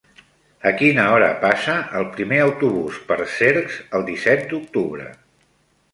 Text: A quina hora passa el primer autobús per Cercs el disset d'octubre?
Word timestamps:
A 0.69 0.71
quina 0.77 1.03
hora 1.17 1.27
passa 1.43 1.75
el 1.99 2.09
primer 2.15 2.41
autobús 2.47 2.97
per 3.11 3.19
Cercs 3.37 3.79
el 3.99 4.11
disset 4.13 4.45
d'octubre? 4.55 5.07